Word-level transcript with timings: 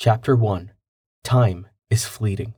Chapter 0.00 0.36
1 0.36 0.70
Time 1.24 1.66
is 1.90 2.04
Fleeting. 2.04 2.54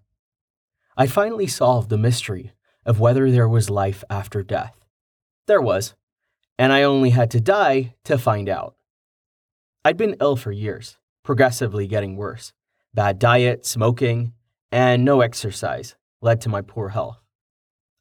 I 0.95 1.07
finally 1.07 1.47
solved 1.47 1.89
the 1.89 1.97
mystery 1.97 2.53
of 2.85 3.01
whether 3.01 3.31
there 3.31 3.49
was 3.49 3.71
life 3.71 4.05
after 4.11 4.43
death. 4.43 4.77
There 5.47 5.63
was, 5.63 5.95
and 6.59 6.71
I 6.71 6.83
only 6.83 7.11
had 7.11 7.31
to 7.31 7.41
die 7.41 7.95
to 8.05 8.19
find 8.19 8.51
out. 8.51 8.77
I'd 9.87 9.97
been 9.97 10.19
ill 10.21 10.37
for 10.37 10.53
years, 10.53 10.99
progressively 11.23 11.87
getting 11.87 12.15
worse. 12.15 12.53
Bad 12.93 13.19
diet, 13.19 13.65
smoking, 13.65 14.35
and 14.71 15.03
no 15.03 15.23
exercise 15.23 15.97
led 16.21 16.43
to 16.43 16.51
my 16.51 16.61
poor 16.61 16.91
health. 16.91 17.23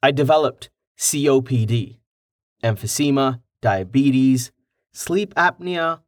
I 0.02 0.10
developed 0.10 0.68
COPD, 0.98 1.96
emphysema, 2.62 3.40
diabetes, 3.62 4.52
sleep 4.92 5.32
apnea, 5.34 6.00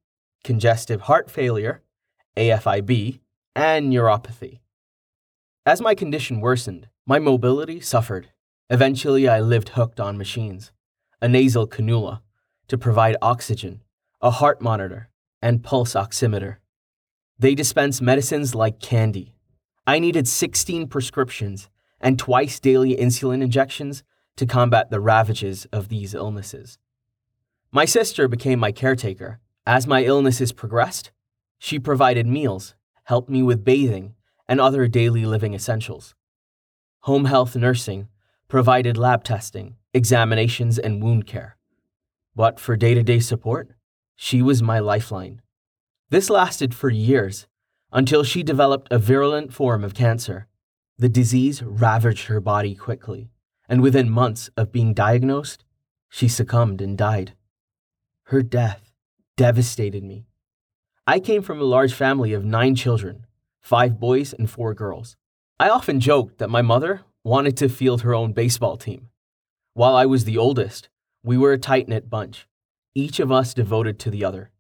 congestive 0.45 1.01
heart 1.03 1.31
failure, 1.31 1.82
AFIB, 2.37 3.21
and 3.55 3.93
neuropathy. 3.93 4.61
As 5.67 5.81
my 5.81 5.95
condition 5.95 6.41
worsened, 6.41 6.89
my 7.07 7.19
mobility 7.19 7.81
suffered. 7.81 8.29
Eventually, 8.71 9.29
I 9.29 9.41
lived 9.41 9.71
hooked 9.71 10.01
on 10.01 10.17
machines 10.19 10.73
a 11.21 11.29
nasal 11.29 11.69
cannula 11.69 12.21
to 12.67 12.77
provide 12.77 13.17
oxygen, 13.23 13.81
a 14.21 14.31
heart 14.33 14.61
monitor, 14.61 15.09
and 15.41 15.63
pulse 15.63 15.95
oximeter. 15.95 16.57
They 17.39 17.55
dispense 17.55 18.01
medicines 18.01 18.57
like 18.57 18.81
candy. 18.81 19.37
I 19.87 20.01
needed 20.01 20.27
16 20.27 20.89
prescriptions 20.89 21.69
and 22.01 22.19
twice 22.19 22.59
daily 22.59 22.97
insulin 22.97 23.41
injections 23.41 24.03
to 24.37 24.47
combat 24.47 24.91
the 24.91 25.01
ravages 25.01 25.67
of 25.67 25.89
these 25.89 26.13
illnesses. 26.13 26.79
My 27.71 27.85
sister 27.85 28.27
became 28.27 28.59
my 28.59 28.73
caretaker. 28.73 29.39
As 29.65 29.87
my 29.87 30.03
illnesses 30.03 30.51
progressed, 30.51 31.13
she 31.65 31.79
provided 31.79 32.27
meals, 32.27 32.75
helped 33.05 33.31
me 33.31 33.41
with 33.41 33.65
bathing, 33.65 34.17
and 34.49 34.61
other 34.61 34.89
daily 34.89 35.25
living 35.25 35.55
essentials. 35.55 36.13
Home 37.03 37.27
health 37.27 37.55
nursing 37.55 38.09
provided 38.49 38.97
lab 38.97 39.23
testing, 39.23 39.77
examinations, 39.95 40.77
and 40.77 41.01
wound 41.01 41.25
care. 41.25 41.57
But 42.35 42.59
for 42.59 42.77
day 42.77 42.95
to 42.95 43.05
day 43.05 43.21
support, 43.21 43.77
she 44.17 44.43
was 44.43 44.61
my 44.61 44.81
lifeline. 44.81 45.41
This 46.11 46.29
lasted 46.29 46.75
for 46.75 46.91
years 46.91 47.47
until 47.93 48.25
she 48.25 48.43
developed 48.43 48.89
a 48.91 48.99
virulent 48.99 49.55
form 49.55 49.85
of 49.85 49.95
cancer. 49.95 50.49
The 50.99 51.09
disease 51.09 51.63
ravaged 51.63 52.27
her 52.27 52.41
body 52.41 52.75
quickly, 52.75 53.31
and 53.69 53.81
within 53.81 54.11
months 54.11 54.51
of 54.57 54.73
being 54.73 54.95
diagnosed, 54.95 55.65
she 56.09 56.27
succumbed 56.27 56.83
and 56.83 56.99
died. 56.99 57.35
Her 58.25 58.43
death 58.43 58.91
devastated 59.37 60.03
me. 60.03 60.27
I 61.13 61.21
came 61.21 61.43
from 61.43 61.61
a 61.61 61.65
large 61.65 61.93
family 61.93 62.33
of 62.33 62.43
nine 62.43 62.75
children 62.75 63.27
five 63.61 64.01
boys 64.01 64.33
and 64.33 64.49
four 64.49 64.73
girls. 64.73 65.15
I 65.61 65.69
often 65.69 66.01
joked 66.01 66.39
that 66.39 66.49
my 66.49 66.63
mother 66.63 67.03
wanted 67.23 67.55
to 67.59 67.69
field 67.69 68.01
her 68.01 68.15
own 68.15 68.33
baseball 68.33 68.79
team. 68.79 69.11
While 69.75 69.95
I 69.95 70.07
was 70.07 70.25
the 70.25 70.39
oldest, 70.39 70.89
we 71.23 71.37
were 71.37 71.53
a 71.53 71.59
tight 71.59 71.87
knit 71.87 72.09
bunch, 72.09 72.49
each 72.95 73.21
of 73.21 73.31
us 73.31 73.53
devoted 73.53 73.99
to 73.99 74.11
the 74.11 74.25
other. 74.25 74.53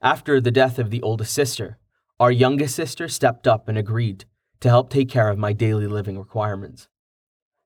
After 0.00 0.40
the 0.40 0.52
death 0.52 0.78
of 0.78 0.90
the 0.90 1.02
oldest 1.02 1.34
sister, 1.34 1.78
our 2.20 2.30
youngest 2.30 2.76
sister 2.76 3.08
stepped 3.08 3.48
up 3.48 3.68
and 3.68 3.76
agreed 3.76 4.24
to 4.60 4.68
help 4.68 4.90
take 4.90 5.08
care 5.08 5.30
of 5.30 5.36
my 5.36 5.52
daily 5.52 5.88
living 5.88 6.16
requirements. 6.16 6.86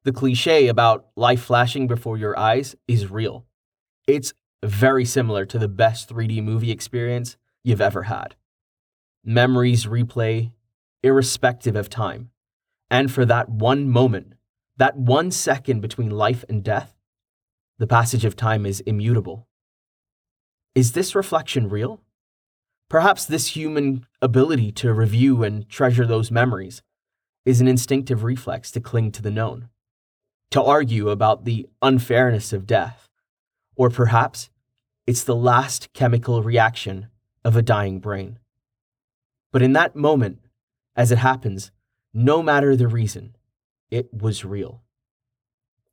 The 0.04 0.12
cliche 0.12 0.68
about 0.68 1.08
life 1.16 1.42
flashing 1.42 1.86
before 1.86 2.16
your 2.16 2.38
eyes 2.38 2.76
is 2.88 3.10
real. 3.10 3.44
It's 4.06 4.32
very 4.64 5.04
similar 5.04 5.44
to 5.44 5.58
the 5.58 5.68
best 5.68 6.08
3D 6.08 6.42
movie 6.42 6.70
experience 6.70 7.36
you've 7.64 7.80
ever 7.80 8.04
had. 8.04 8.34
Memories 9.24 9.86
replay 9.86 10.52
irrespective 11.02 11.76
of 11.76 11.90
time. 11.90 12.30
And 12.90 13.10
for 13.10 13.24
that 13.24 13.48
one 13.48 13.88
moment, 13.88 14.34
that 14.76 14.96
one 14.96 15.30
second 15.30 15.80
between 15.80 16.10
life 16.10 16.44
and 16.48 16.62
death, 16.62 16.94
the 17.78 17.86
passage 17.86 18.24
of 18.24 18.36
time 18.36 18.64
is 18.64 18.80
immutable. 18.80 19.48
Is 20.74 20.92
this 20.92 21.14
reflection 21.14 21.68
real? 21.68 22.00
Perhaps 22.88 23.24
this 23.24 23.48
human 23.48 24.06
ability 24.20 24.72
to 24.72 24.92
review 24.92 25.42
and 25.42 25.68
treasure 25.68 26.06
those 26.06 26.30
memories 26.30 26.82
is 27.44 27.60
an 27.60 27.68
instinctive 27.68 28.22
reflex 28.22 28.70
to 28.70 28.80
cling 28.80 29.10
to 29.12 29.22
the 29.22 29.30
known, 29.30 29.68
to 30.50 30.62
argue 30.62 31.08
about 31.08 31.44
the 31.44 31.68
unfairness 31.80 32.52
of 32.52 32.66
death, 32.66 33.08
or 33.74 33.90
perhaps 33.90 34.50
it's 35.06 35.24
the 35.24 35.34
last 35.34 35.92
chemical 35.92 36.42
reaction 36.42 37.08
of 37.44 37.56
a 37.56 37.62
dying 37.62 37.98
brain. 37.98 38.38
But 39.52 39.62
in 39.62 39.72
that 39.74 39.96
moment, 39.96 40.38
as 40.96 41.12
it 41.12 41.18
happens, 41.18 41.70
no 42.14 42.42
matter 42.42 42.76
the 42.76 42.88
reason, 42.88 43.36
it 43.90 44.12
was 44.12 44.44
real. 44.44 44.82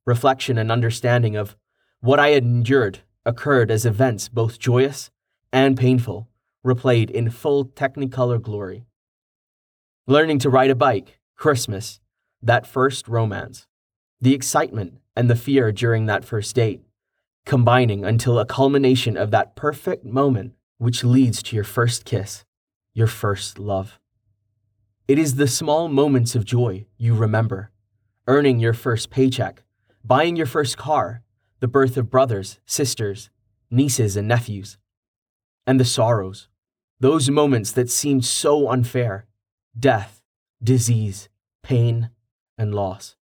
Reflection 0.06 0.58
and 0.58 0.72
understanding 0.72 1.36
of 1.36 1.56
what 2.02 2.20
I 2.20 2.30
had 2.30 2.44
endured 2.44 3.00
occurred 3.26 3.70
as 3.70 3.86
events 3.86 4.30
both 4.30 4.60
joyous 4.60 5.12
and 5.52 5.78
painful, 5.78 6.30
replayed 6.66 7.10
in 7.10 7.30
full 7.30 7.66
technicolor 7.66 8.42
glory. 8.42 8.86
Learning 10.08 10.40
to 10.40 10.50
ride 10.50 10.70
a 10.70 10.76
bike, 10.76 11.20
Christmas, 11.36 12.00
that 12.42 12.66
first 12.66 13.08
romance, 13.08 13.68
the 14.22 14.34
excitement 14.34 15.00
and 15.16 15.30
the 15.30 15.36
fear 15.36 15.72
during 15.72 16.06
that 16.06 16.26
first 16.26 16.56
date, 16.56 16.82
combining 17.46 18.06
until 18.06 18.40
a 18.40 18.46
culmination 18.46 19.18
of 19.18 19.32
that 19.32 19.56
perfect 19.56 20.06
moment 20.06 20.54
which 20.80 21.04
leads 21.04 21.44
to 21.44 21.56
your 21.56 21.64
first 21.64 22.04
kiss, 22.04 22.44
your 22.96 23.06
first 23.06 23.60
love. 23.60 24.00
It 25.08 25.20
is 25.20 25.36
the 25.36 25.48
small 25.48 25.88
moments 25.88 26.36
of 26.36 26.46
joy 26.46 26.88
you 26.98 27.14
remember 27.14 27.72
earning 28.28 28.60
your 28.60 28.74
first 28.74 29.10
paycheck, 29.10 29.64
buying 30.04 30.36
your 30.36 30.46
first 30.46 30.78
car, 30.78 31.24
the 31.62 31.68
birth 31.68 31.98
of 31.98 32.12
brothers, 32.12 32.60
sisters, 32.66 33.32
nieces, 33.72 34.16
and 34.16 34.28
nephews, 34.28 34.78
and 35.66 35.80
the 35.80 35.86
sorrows, 35.86 36.48
those 37.00 37.30
moments 37.30 37.72
that 37.72 37.90
seemed 37.90 38.24
so 38.24 38.70
unfair 38.70 39.26
death, 39.78 40.22
disease, 40.62 41.28
pain, 41.64 42.12
and 42.58 42.76
loss. 42.76 43.16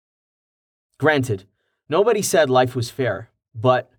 Granted, 0.98 1.44
nobody 1.88 2.22
said 2.22 2.50
life 2.50 2.74
was 2.74 2.90
fair, 2.90 3.30
but 3.54 3.90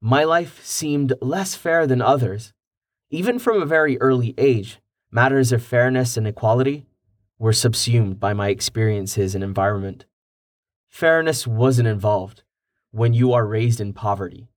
my 0.00 0.24
life 0.24 0.64
seemed 0.64 1.12
less 1.20 1.54
fair 1.54 1.86
than 1.86 2.00
others. 2.00 2.52
Even 3.10 3.38
from 3.38 3.62
a 3.62 3.66
very 3.66 3.98
early 4.00 4.34
age, 4.36 4.80
matters 5.10 5.50
of 5.50 5.62
fairness 5.62 6.18
and 6.18 6.26
equality 6.26 6.84
were 7.38 7.54
subsumed 7.54 8.20
by 8.20 8.34
my 8.34 8.50
experiences 8.50 9.34
and 9.34 9.42
environment. 9.42 10.04
Fairness 10.88 11.46
wasn't 11.46 11.88
involved 11.88 12.42
when 12.90 13.14
you 13.14 13.32
are 13.32 13.46
raised 13.46 13.80
in 13.80 13.94
poverty, 13.94 14.50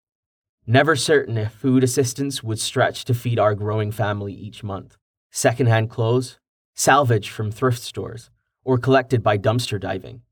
never 0.68 0.98
certain 0.98 1.38
if 1.38 1.54
food 1.54 1.82
assistance 1.82 2.44
would 2.44 2.60
stretch 2.60 3.06
to 3.06 3.14
feed 3.14 3.40
our 3.40 3.56
growing 3.56 3.92
family 3.92 4.34
each 4.34 4.64
month. 4.64 4.98
Secondhand 5.32 5.90
clothes, 5.90 6.38
salvaged 6.74 7.30
from 7.30 7.52
thrift 7.52 7.82
stores, 7.82 8.30
or 8.66 8.78
collected 8.78 9.24
by 9.24 9.38
dumpster 9.38 9.80
diving. 9.80 10.24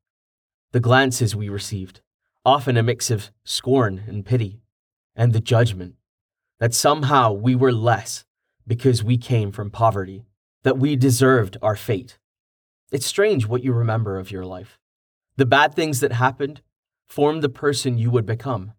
The 0.74 0.82
glances 0.82 1.38
we 1.38 1.48
received, 1.48 2.02
often 2.44 2.76
a 2.76 2.84
mix 2.84 3.10
of 3.10 3.32
scorn 3.46 4.04
and 4.08 4.26
pity, 4.26 4.62
and 5.16 5.32
the 5.32 5.40
judgment 5.40 5.96
that 6.60 6.74
somehow 6.74 7.32
we 7.32 7.56
were 7.56 7.72
less 7.72 8.26
because 8.68 9.04
we 9.04 9.18
came 9.18 9.52
from 9.52 9.72
poverty, 9.72 10.26
that 10.64 10.78
we 10.78 10.96
deserved 10.96 11.58
our 11.62 11.76
fate. 11.76 12.18
It's 12.92 13.06
strange 13.06 13.48
what 13.48 13.64
you 13.64 13.74
remember 13.74 14.18
of 14.18 14.32
your 14.32 14.46
life. 14.46 14.78
The 15.38 15.46
bad 15.46 15.74
things 15.74 16.00
that 16.02 16.12
happened 16.12 16.62
formed 17.08 17.42
the 17.42 17.50
person 17.50 17.98
you 17.98 18.12
would 18.12 18.26
become. 18.26 18.74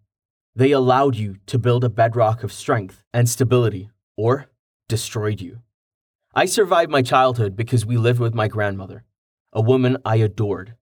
They 0.54 0.72
allowed 0.72 1.16
you 1.16 1.36
to 1.46 1.58
build 1.58 1.84
a 1.84 1.88
bedrock 1.88 2.42
of 2.42 2.52
strength 2.52 3.02
and 3.14 3.28
stability, 3.28 3.90
or 4.16 4.50
destroyed 4.88 5.40
you. 5.40 5.60
I 6.34 6.44
survived 6.44 6.90
my 6.90 7.02
childhood 7.02 7.56
because 7.56 7.86
we 7.86 7.96
lived 7.96 8.20
with 8.20 8.34
my 8.34 8.46
grandmother, 8.46 9.04
a 9.52 9.60
woman 9.60 9.96
I 10.04 10.16
adored. 10.16 10.74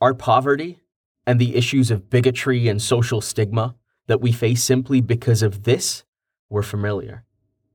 Our 0.00 0.14
poverty 0.14 0.80
and 1.26 1.40
the 1.40 1.54
issues 1.54 1.90
of 1.90 2.10
bigotry 2.10 2.68
and 2.68 2.82
social 2.82 3.20
stigma 3.20 3.76
that 4.06 4.20
we 4.20 4.32
face 4.32 4.62
simply 4.62 5.00
because 5.00 5.42
of 5.42 5.62
this 5.62 6.03
were 6.48 6.62
familiar. 6.62 7.24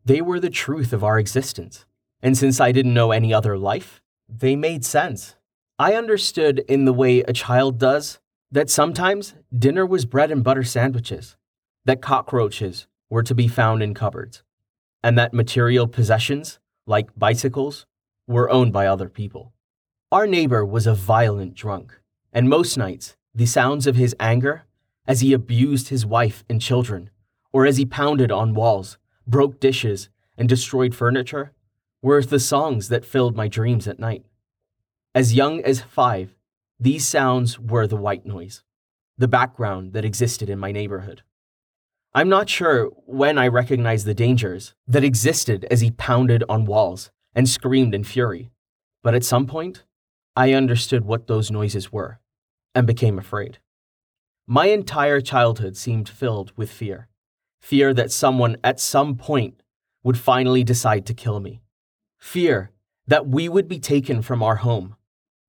They 0.06 0.22
were 0.22 0.40
the 0.40 0.50
truth 0.50 0.94
of 0.94 1.04
our 1.04 1.20
existence. 1.20 1.86
And 2.22 2.38
since 2.38 2.60
I 2.60 2.72
didn't 2.72 2.94
know 2.94 3.12
any 3.12 3.34
other 3.34 3.58
life, 3.58 4.02
they 4.28 4.56
made 4.56 4.84
sense. 4.86 5.36
I 5.78 5.94
understood 5.94 6.60
in 6.68 6.86
the 6.86 6.94
way 6.94 7.22
a 7.22 7.34
child 7.34 7.78
does 7.78 8.20
that 8.52 8.70
sometimes 8.70 9.36
dinner 9.58 9.86
was 9.86 10.06
bread 10.06 10.32
and 10.32 10.44
butter 10.44 10.64
sandwiches, 10.64 11.38
that 11.86 12.02
cockroaches 12.02 12.88
were 13.10 13.24
to 13.24 13.36
be 13.36 13.48
found 13.48 13.82
in 13.82 13.94
cupboards, 13.94 14.44
and 15.04 15.18
that 15.18 15.34
material 15.34 15.88
possessions, 15.88 16.60
like 16.86 17.18
bicycles, 17.18 17.86
were 18.28 18.50
owned 18.50 18.74
by 18.74 18.88
other 18.88 19.10
people. 19.10 19.54
Our 20.12 20.28
neighbor 20.28 20.66
was 20.66 20.88
a 20.88 20.94
violent 20.94 21.54
drunk, 21.54 22.00
and 22.34 22.50
most 22.50 22.78
nights, 22.78 23.16
the 23.34 23.46
sounds 23.46 23.88
of 23.88 23.96
his 23.96 24.16
anger 24.20 24.64
as 25.08 25.22
he 25.22 25.34
abused 25.34 25.90
his 25.90 26.06
wife 26.06 26.44
and 26.50 26.62
children, 26.62 27.10
or 27.52 27.66
as 27.66 27.78
he 27.78 27.86
pounded 27.86 28.32
on 28.32 28.54
walls, 28.54 28.98
broke 29.28 29.60
dishes, 29.60 30.10
and 30.38 30.48
destroyed 30.48 30.96
furniture, 30.96 31.52
were 32.02 32.22
the 32.22 32.40
songs 32.40 32.90
that 32.90 33.06
filled 33.06 33.36
my 33.36 33.48
dreams 33.48 33.88
at 33.88 34.00
night. 34.00 34.26
As 35.14 35.34
young 35.34 35.62
as 35.62 35.82
five, 35.82 36.36
these 36.80 37.06
sounds 37.06 37.60
were 37.60 37.88
the 37.88 37.98
white 37.98 38.26
noise, 38.26 38.64
the 39.18 39.28
background 39.28 39.94
that 39.94 40.06
existed 40.06 40.50
in 40.50 40.60
my 40.60 40.72
neighborhood. 40.72 41.24
I'm 42.14 42.30
not 42.30 42.50
sure 42.50 42.86
when 43.06 43.38
I 43.38 43.48
recognized 43.48 44.06
the 44.06 44.14
dangers 44.14 44.74
that 44.88 45.04
existed 45.04 45.66
as 45.70 45.82
he 45.82 45.92
pounded 45.92 46.44
on 46.48 46.66
walls 46.66 47.12
and 47.36 47.48
screamed 47.48 47.94
in 47.94 48.04
fury, 48.04 48.50
but 49.04 49.14
at 49.14 49.26
some 49.26 49.46
point, 49.46 49.84
I 50.36 50.54
understood 50.54 51.04
what 51.04 51.28
those 51.28 51.52
noises 51.52 51.92
were 51.92 52.20
and 52.74 52.88
became 52.88 53.20
afraid. 53.20 53.60
My 54.48 54.68
entire 54.68 55.20
childhood 55.20 55.76
seemed 55.76 56.08
filled 56.08 56.54
with 56.56 56.72
fear 56.72 57.09
fear 57.60 57.94
that 57.94 58.12
someone 58.12 58.58
at 58.64 58.80
some 58.80 59.16
point 59.16 59.62
would 60.04 60.18
finally 60.18 60.64
decide 60.64 61.06
to 61.06 61.14
kill 61.14 61.40
me, 61.40 61.62
fear 62.18 62.72
that 63.08 63.28
we 63.28 63.50
would 63.50 63.68
be 63.68 63.80
taken 63.80 64.22
from 64.22 64.42
our 64.42 64.58
home, 64.58 64.96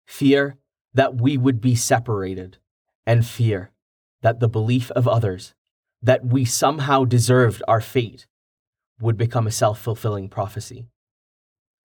fear 0.07 0.57
that 0.93 1.21
we 1.21 1.37
would 1.37 1.61
be 1.61 1.75
separated, 1.75 2.59
and 3.07 3.27
fear 3.27 3.71
that 4.23 4.41
the 4.41 4.49
belief 4.49 4.91
of 4.93 5.07
others 5.07 5.55
that 6.03 6.25
we 6.25 6.45
somehow 6.45 7.05
deserved 7.05 7.63
our 7.69 7.81
fate 7.81 8.27
would 9.01 9.17
become 9.17 9.47
a 9.47 9.51
self 9.53 9.79
fulfilling 9.79 10.29
prophecy. 10.29 10.87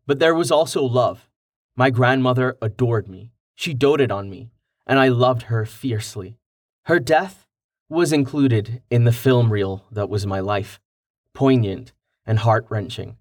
But 0.05 0.19
there 0.19 0.35
was 0.35 0.51
also 0.51 0.83
love. 0.83 1.29
My 1.75 1.89
grandmother 1.89 2.57
adored 2.61 3.09
me, 3.09 3.31
she 3.55 3.73
doted 3.73 4.11
on 4.11 4.29
me, 4.29 4.51
and 4.87 4.99
I 4.99 5.09
loved 5.09 5.43
her 5.43 5.65
fiercely. 5.65 6.37
Her 6.83 6.99
death 6.99 7.44
was 7.89 8.11
included 8.11 8.81
in 8.89 9.03
the 9.03 9.11
film 9.11 9.51
reel 9.51 9.85
that 9.91 10.09
was 10.09 10.25
my 10.25 10.39
life, 10.39 10.79
poignant 11.33 11.93
and 12.25 12.39
heart 12.39 12.65
wrenching. 12.69 13.17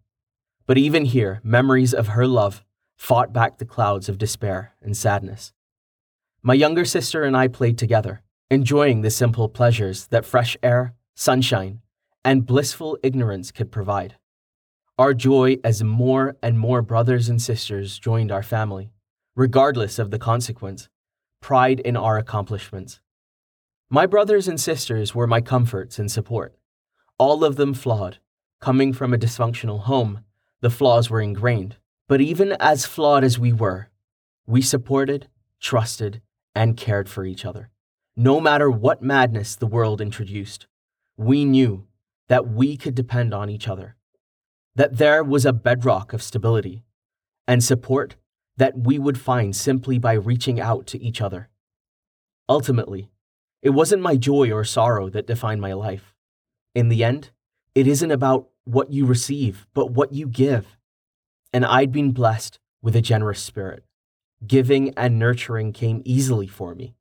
But 0.66 0.78
even 0.78 1.04
here, 1.04 1.40
memories 1.42 1.92
of 1.92 2.08
her 2.08 2.26
love 2.26 2.64
fought 2.96 3.32
back 3.32 3.58
the 3.58 3.66
clouds 3.66 4.08
of 4.08 4.16
despair 4.16 4.74
and 4.80 4.96
sadness. 4.96 5.52
My 6.42 6.54
younger 6.54 6.84
sister 6.84 7.24
and 7.24 7.36
I 7.36 7.48
played 7.48 7.76
together, 7.76 8.22
enjoying 8.50 9.02
the 9.02 9.10
simple 9.10 9.48
pleasures 9.48 10.06
that 10.06 10.24
fresh 10.24 10.56
air, 10.62 10.94
sunshine, 11.14 11.80
and 12.24 12.46
blissful 12.46 12.98
ignorance 13.02 13.50
could 13.50 13.70
provide. 13.70 14.16
Our 14.96 15.12
joy 15.12 15.58
as 15.62 15.82
more 15.82 16.36
and 16.42 16.58
more 16.58 16.80
brothers 16.80 17.28
and 17.28 17.42
sisters 17.42 17.98
joined 17.98 18.32
our 18.32 18.42
family, 18.42 18.92
regardless 19.36 19.98
of 19.98 20.10
the 20.10 20.18
consequence, 20.18 20.88
pride 21.42 21.80
in 21.80 21.96
our 21.96 22.16
accomplishments. 22.16 23.00
My 23.90 24.06
brothers 24.06 24.48
and 24.48 24.60
sisters 24.60 25.14
were 25.14 25.26
my 25.26 25.40
comforts 25.40 25.98
and 25.98 26.10
support, 26.10 26.56
all 27.18 27.44
of 27.44 27.56
them 27.56 27.74
flawed. 27.74 28.18
Coming 28.60 28.92
from 28.92 29.12
a 29.12 29.18
dysfunctional 29.18 29.80
home, 29.82 30.24
the 30.60 30.70
flaws 30.70 31.10
were 31.10 31.20
ingrained. 31.20 31.76
But 32.08 32.20
even 32.20 32.56
as 32.60 32.86
flawed 32.86 33.24
as 33.24 33.38
we 33.38 33.52
were, 33.52 33.90
we 34.46 34.62
supported, 34.62 35.28
trusted, 35.60 36.22
and 36.54 36.76
cared 36.76 37.08
for 37.08 37.24
each 37.24 37.44
other. 37.44 37.70
No 38.16 38.40
matter 38.40 38.70
what 38.70 39.02
madness 39.02 39.56
the 39.56 39.66
world 39.66 40.00
introduced, 40.00 40.66
we 41.16 41.44
knew 41.44 41.86
that 42.28 42.48
we 42.48 42.76
could 42.76 42.94
depend 42.94 43.34
on 43.34 43.50
each 43.50 43.68
other, 43.68 43.96
that 44.74 44.96
there 44.98 45.22
was 45.22 45.44
a 45.44 45.52
bedrock 45.52 46.12
of 46.12 46.22
stability 46.22 46.84
and 47.46 47.62
support 47.62 48.16
that 48.56 48.78
we 48.78 48.98
would 48.98 49.18
find 49.18 49.54
simply 49.54 49.98
by 49.98 50.12
reaching 50.12 50.60
out 50.60 50.86
to 50.86 51.02
each 51.02 51.20
other. 51.20 51.48
Ultimately, 52.48 53.10
it 53.64 53.70
wasn't 53.70 54.02
my 54.02 54.16
joy 54.16 54.52
or 54.52 54.62
sorrow 54.62 55.08
that 55.10 55.26
defined 55.26 55.60
my 55.60 55.72
life. 55.72 56.14
In 56.72 56.88
the 56.88 57.02
end, 57.02 57.32
it 57.74 57.88
isn't 57.88 58.12
about 58.12 58.46
what 58.62 58.92
you 58.92 59.06
receive, 59.06 59.66
but 59.74 59.90
what 59.90 60.12
you 60.12 60.28
give. 60.28 60.78
And 61.52 61.64
I'd 61.64 61.90
been 61.90 62.12
blessed 62.12 62.60
with 62.80 62.94
a 62.94 63.00
generous 63.00 63.40
spirit. 63.40 63.82
Giving 64.46 64.94
and 64.96 65.18
nurturing 65.18 65.72
came 65.72 66.02
easily 66.04 66.46
for 66.46 66.76
me 66.76 66.94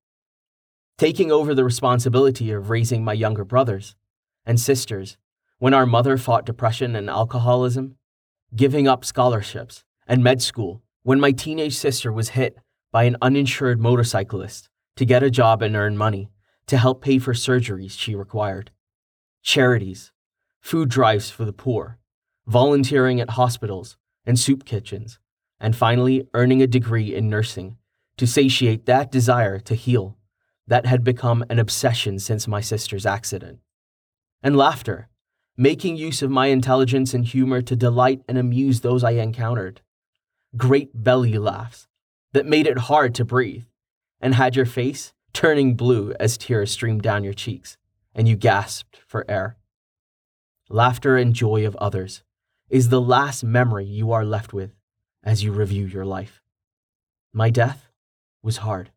taking 0.98 1.32
over 1.32 1.54
the 1.54 1.64
responsibility 1.64 2.52
of 2.52 2.70
raising 2.70 3.04
my 3.04 3.14
younger 3.14 3.44
brothers 3.44 3.96
and 4.46 4.60
sisters 4.60 5.18
when 5.58 5.74
our 5.74 5.86
mother 5.86 6.18
fought 6.18 6.46
depression 6.46 6.96
and 6.96 7.10
alcoholism, 7.10 7.96
giving 8.56 8.88
up 8.88 9.04
scholarships 9.04 9.84
and 10.08 10.24
med 10.24 10.42
school 10.42 10.82
when 11.04 11.20
my 11.20 11.32
teenage 11.32 11.76
sister 11.76 12.12
was 12.12 12.30
hit 12.30 12.58
by 12.92 13.04
an 13.04 13.18
uninsured 13.22 13.80
motorcyclist 13.80 14.70
to 14.96 15.06
get 15.06 15.24
a 15.24 15.32
job 15.32 15.62
and 15.62 15.76
earn 15.76 15.98
money 15.98 16.30
to 16.68 16.78
help 16.78 17.02
pay 17.02 17.20
for 17.20 17.34
surgeries 17.34 17.98
she 17.98 18.16
required, 18.16 18.72
charities, 19.42 20.12
food 20.62 20.90
drives 20.90 21.30
for 21.30 21.46
the 21.46 21.54
poor, 21.54 22.00
volunteering 22.48 23.20
at 23.20 23.32
hospitals 23.32 23.98
and 24.26 24.40
soup 24.40 24.66
kitchens, 24.66 25.20
and 25.60 25.76
finally 25.76 26.28
earning 26.34 26.62
a 26.62 26.68
degree 26.68 27.14
in 27.14 27.30
nursing 27.30 27.78
to 28.18 28.28
satiate 28.28 28.86
that 28.86 29.12
desire 29.12 29.60
to 29.60 29.76
heal 29.76 30.18
that 30.68 30.86
had 30.86 31.04
become 31.04 31.44
an 31.50 31.60
obsession 31.60 32.20
since 32.20 32.48
my 32.48 32.62
sister's 32.62 33.06
accident. 33.06 33.60
And 34.42 34.56
laughter, 34.56 35.10
making 35.58 35.98
use 35.98 36.22
of 36.22 36.32
my 36.32 36.48
intelligence 36.48 37.14
and 37.14 37.26
humor 37.26 37.62
to 37.62 37.76
delight 37.76 38.22
and 38.28 38.38
amuse 38.38 38.82
those 38.82 39.04
I 39.04 39.12
encountered. 39.12 39.82
Great 40.56 40.92
belly 40.94 41.38
laughs 41.38 41.88
that 42.32 42.46
made 42.46 42.68
it 42.68 42.78
hard 42.78 43.14
to 43.16 43.26
breathe 43.26 43.66
and 44.20 44.36
had 44.36 44.56
your 44.56 44.66
face 44.66 45.14
turning 45.34 45.76
blue 45.76 46.14
as 46.20 46.38
tears 46.38 46.72
streamed 46.72 47.02
down 47.02 47.24
your 47.24 47.34
cheeks 47.34 47.78
and 48.16 48.28
you 48.28 48.36
gasped 48.36 49.00
for 49.08 49.26
air. 49.30 49.58
Laughter 50.70 51.18
and 51.18 51.34
joy 51.34 51.66
of 51.66 51.76
others 51.78 52.24
is 52.70 52.90
the 52.90 53.02
last 53.02 53.44
memory 53.44 53.86
you 53.86 54.12
are 54.12 54.26
left 54.26 54.54
with 54.54 54.72
as 55.24 55.44
you 55.44 55.52
review 55.52 55.86
your 55.86 56.06
life. 56.06 56.42
My 57.34 57.50
death 57.50 57.90
was 58.42 58.58
hard. 58.58 58.92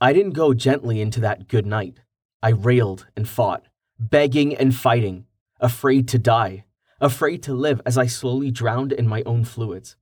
I 0.00 0.12
didn't 0.12 0.32
go 0.32 0.52
gently 0.52 1.00
into 1.00 1.20
that 1.20 1.48
good 1.48 1.66
night. 1.66 2.00
I 2.42 2.50
railed 2.50 3.06
and 3.16 3.28
fought, 3.28 3.66
begging 3.98 4.54
and 4.56 4.74
fighting, 4.74 5.26
afraid 5.60 6.08
to 6.08 6.18
die, 6.18 6.64
afraid 7.00 7.42
to 7.44 7.54
live 7.54 7.80
as 7.86 7.96
I 7.96 8.06
slowly 8.06 8.50
drowned 8.50 8.92
in 8.92 9.06
my 9.06 9.22
own 9.24 9.44
fluids. 9.44 9.96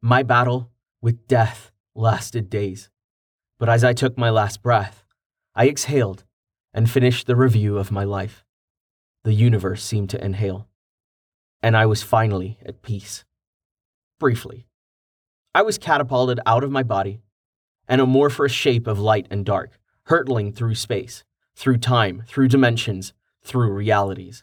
My 0.00 0.22
battle 0.22 0.70
with 1.00 1.26
death 1.26 1.72
lasted 1.94 2.48
days. 2.48 2.90
But 3.58 3.68
as 3.68 3.84
I 3.84 3.92
took 3.92 4.18
my 4.18 4.30
last 4.30 4.62
breath, 4.62 5.04
I 5.54 5.68
exhaled 5.68 6.24
and 6.72 6.90
finished 6.90 7.26
the 7.26 7.36
review 7.36 7.78
of 7.78 7.92
my 7.92 8.04
life. 8.04 8.44
The 9.22 9.32
universe 9.32 9.82
seemed 9.82 10.10
to 10.10 10.24
inhale, 10.24 10.68
and 11.62 11.76
I 11.76 11.86
was 11.86 12.02
finally 12.02 12.58
at 12.64 12.82
peace. 12.82 13.24
Briefly, 14.18 14.66
I 15.54 15.62
was 15.62 15.78
catapulted 15.78 16.40
out 16.46 16.64
of 16.64 16.70
my 16.70 16.82
body 16.82 17.20
an 17.86 18.00
amorphous 18.00 18.52
shape 18.52 18.86
of 18.86 18.98
light 18.98 19.26
and 19.30 19.44
dark, 19.44 19.78
hurtling 20.06 20.52
through 20.52 20.74
space, 20.74 21.22
through 21.54 21.76
time, 21.78 22.24
through 22.26 22.48
dimensions, 22.48 23.12
through 23.42 23.70
realities. 23.70 24.42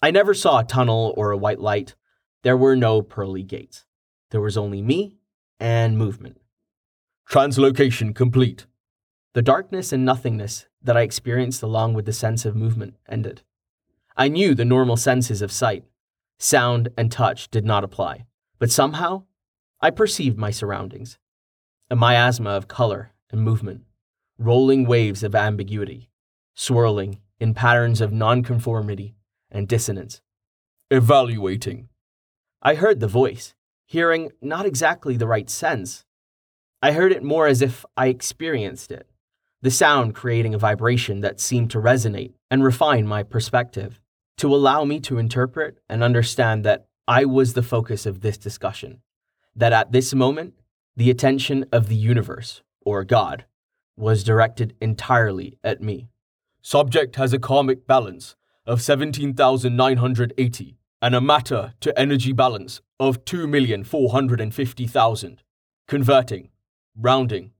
I 0.00 0.10
never 0.10 0.34
saw 0.34 0.58
a 0.58 0.64
tunnel 0.64 1.14
or 1.16 1.30
a 1.30 1.36
white 1.36 1.60
light. 1.60 1.96
There 2.42 2.56
were 2.56 2.76
no 2.76 3.02
pearly 3.02 3.42
gates. 3.42 3.84
There 4.30 4.40
was 4.40 4.56
only 4.56 4.82
me 4.82 5.16
and 5.58 5.98
movement. 5.98 6.40
Translocation 7.30 8.14
complete. 8.14 8.64
The 9.34 9.42
darkness 9.42 9.92
and 9.92 10.02
nothingness 10.02 10.66
that 10.82 10.96
I 10.96 11.02
experienced 11.02 11.62
along 11.62 11.92
with 11.92 12.06
the 12.06 12.12
sense 12.14 12.46
of 12.46 12.56
movement 12.56 12.94
ended. 13.06 13.42
I 14.16 14.28
knew 14.28 14.54
the 14.54 14.64
normal 14.64 14.96
senses 14.96 15.42
of 15.42 15.52
sight, 15.52 15.84
sound, 16.38 16.88
and 16.96 17.12
touch 17.12 17.50
did 17.50 17.66
not 17.66 17.84
apply, 17.84 18.24
but 18.58 18.70
somehow 18.70 19.24
I 19.78 19.90
perceived 19.90 20.38
my 20.38 20.50
surroundings 20.50 21.18
a 21.90 21.96
miasma 21.96 22.50
of 22.50 22.66
color 22.66 23.12
and 23.30 23.42
movement, 23.42 23.82
rolling 24.38 24.86
waves 24.86 25.22
of 25.22 25.34
ambiguity, 25.34 26.08
swirling 26.54 27.18
in 27.38 27.52
patterns 27.52 28.00
of 28.00 28.10
nonconformity 28.10 29.16
and 29.50 29.68
dissonance. 29.68 30.22
Evaluating. 30.90 31.90
I 32.62 32.74
heard 32.74 33.00
the 33.00 33.06
voice, 33.06 33.54
hearing 33.84 34.32
not 34.40 34.64
exactly 34.64 35.18
the 35.18 35.26
right 35.26 35.50
sense. 35.50 36.06
I 36.80 36.92
heard 36.92 37.10
it 37.10 37.24
more 37.24 37.48
as 37.48 37.60
if 37.60 37.84
I 37.96 38.06
experienced 38.06 38.92
it, 38.92 39.08
the 39.62 39.70
sound 39.70 40.14
creating 40.14 40.54
a 40.54 40.58
vibration 40.58 41.22
that 41.22 41.40
seemed 41.40 41.72
to 41.72 41.78
resonate 41.78 42.34
and 42.50 42.62
refine 42.62 43.04
my 43.06 43.24
perspective, 43.24 44.00
to 44.36 44.54
allow 44.54 44.84
me 44.84 45.00
to 45.00 45.18
interpret 45.18 45.80
and 45.88 46.04
understand 46.04 46.64
that 46.64 46.86
I 47.08 47.24
was 47.24 47.54
the 47.54 47.64
focus 47.64 48.06
of 48.06 48.20
this 48.20 48.38
discussion, 48.38 49.00
that 49.56 49.72
at 49.72 49.90
this 49.90 50.14
moment 50.14 50.54
the 50.94 51.10
attention 51.10 51.66
of 51.72 51.88
the 51.88 51.96
universe, 51.96 52.62
or 52.80 53.02
God, 53.02 53.44
was 53.96 54.22
directed 54.22 54.76
entirely 54.80 55.58
at 55.64 55.82
me. 55.82 56.06
Subject 56.62 57.16
has 57.16 57.32
a 57.32 57.40
karmic 57.40 57.88
balance 57.88 58.36
of 58.66 58.80
17,980 58.80 60.76
and 61.02 61.14
a 61.14 61.20
matter 61.20 61.74
to 61.80 61.98
energy 61.98 62.32
balance 62.32 62.80
of 63.00 63.24
2,450,000. 63.24 65.38
Converting, 65.88 66.50
rounding. 66.98 67.52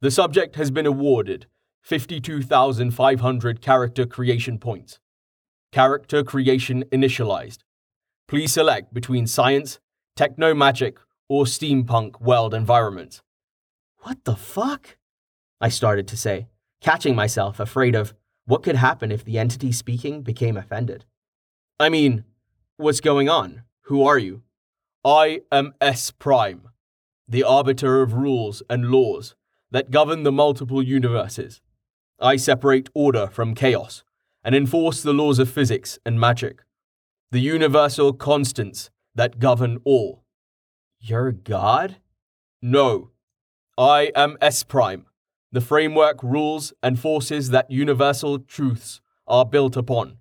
The 0.00 0.10
subject 0.10 0.56
has 0.56 0.70
been 0.70 0.86
awarded 0.86 1.46
52,500 1.82 3.60
character 3.60 4.06
creation 4.06 4.58
points. 4.58 4.98
Character 5.72 6.24
creation 6.24 6.84
initialized. 6.90 7.58
Please 8.26 8.52
select 8.52 8.92
between 8.92 9.26
science, 9.26 9.78
techno 10.16 10.54
magic, 10.54 10.98
or 11.28 11.44
steampunk 11.44 12.20
world 12.20 12.52
environment. 12.52 13.22
What 13.98 14.24
the 14.24 14.36
fuck? 14.36 14.96
I 15.60 15.68
started 15.68 16.08
to 16.08 16.16
say, 16.16 16.48
catching 16.80 17.14
myself 17.14 17.60
afraid 17.60 17.94
of 17.94 18.14
what 18.46 18.62
could 18.62 18.76
happen 18.76 19.12
if 19.12 19.24
the 19.24 19.38
entity 19.38 19.70
speaking 19.70 20.22
became 20.22 20.56
offended. 20.56 21.04
I 21.78 21.88
mean, 21.88 22.24
what's 22.76 23.00
going 23.00 23.28
on? 23.28 23.62
Who 23.82 24.04
are 24.04 24.18
you? 24.18 24.42
I 25.04 25.42
am 25.52 25.74
S 25.80 26.10
Prime, 26.10 26.68
the 27.30 27.44
arbiter 27.44 28.02
of 28.02 28.12
rules 28.12 28.60
and 28.68 28.90
laws 28.90 29.36
that 29.70 29.92
govern 29.92 30.24
the 30.24 30.32
multiple 30.32 30.82
universes. 30.82 31.60
I 32.20 32.34
separate 32.34 32.90
order 32.92 33.28
from 33.28 33.54
chaos 33.54 34.02
and 34.42 34.52
enforce 34.54 35.00
the 35.02 35.12
laws 35.12 35.38
of 35.38 35.48
physics 35.48 35.98
and 36.04 36.18
magic, 36.18 36.62
the 37.30 37.38
universal 37.38 38.12
constants 38.12 38.90
that 39.14 39.38
govern 39.38 39.78
all. 39.84 40.24
You're 40.98 41.30
God? 41.30 41.96
No. 42.60 43.10
I 43.78 44.10
am 44.16 44.36
S 44.40 44.64
Prime, 44.64 45.06
the 45.52 45.60
framework, 45.60 46.22
rules, 46.24 46.72
and 46.82 46.98
forces 46.98 47.50
that 47.50 47.70
universal 47.70 48.40
truths 48.40 49.00
are 49.28 49.46
built 49.46 49.76
upon. 49.76 50.16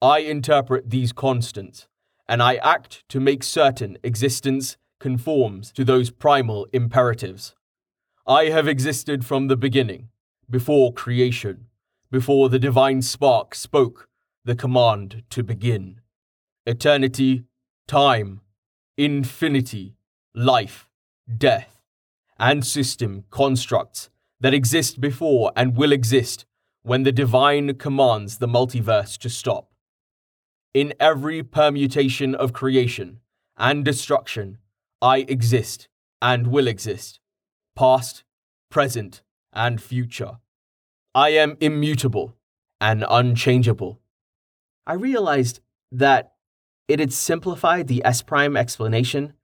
I 0.00 0.20
interpret 0.20 0.90
these 0.90 1.12
constants, 1.12 1.88
and 2.28 2.40
I 2.40 2.54
act 2.56 3.02
to 3.08 3.18
make 3.18 3.42
certain 3.42 3.98
existence 4.04 4.76
conforms 4.98 5.72
to 5.72 5.84
those 5.84 6.10
primal 6.10 6.66
imperatives. 6.72 7.54
I 8.26 8.46
have 8.46 8.66
existed 8.66 9.24
from 9.24 9.48
the 9.48 9.56
beginning, 9.56 10.08
before 10.48 10.92
creation, 10.92 11.66
before 12.10 12.48
the 12.48 12.58
divine 12.58 13.02
spark 13.02 13.54
spoke 13.54 14.08
the 14.44 14.54
command 14.56 15.24
to 15.30 15.42
begin. 15.42 16.00
Eternity, 16.66 17.44
time, 17.86 18.40
infinity, 18.96 19.96
life, 20.34 20.88
death, 21.36 21.80
and 22.38 22.64
system 22.64 23.24
constructs 23.30 24.10
that 24.40 24.54
exist 24.54 25.00
before 25.00 25.52
and 25.56 25.76
will 25.76 25.92
exist 25.92 26.44
when 26.82 27.02
the 27.02 27.12
divine 27.12 27.74
commands 27.74 28.38
the 28.38 28.46
multiverse 28.46 29.18
to 29.18 29.28
stop. 29.28 29.72
In 30.74 30.94
every 31.00 31.42
permutation 31.42 32.34
of 32.34 32.52
creation 32.52 33.20
and 33.56 33.84
destruction, 33.84 34.58
I 35.02 35.18
exist 35.28 35.88
and 36.22 36.46
will 36.46 36.66
exist, 36.66 37.20
past, 37.74 38.24
present, 38.70 39.22
and 39.52 39.80
future. 39.80 40.38
I 41.14 41.30
am 41.30 41.56
immutable 41.60 42.34
and 42.80 43.04
unchangeable. 43.08 44.00
I 44.86 44.94
realized 44.94 45.60
that 45.92 46.32
it 46.88 47.00
had 47.00 47.12
simplified 47.12 47.88
the 47.88 48.04
S 48.04 48.22
prime 48.22 48.56
explanation, 48.56 49.34